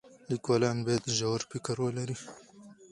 [0.29, 2.17] لیکوالان باید ژور فکر ولري.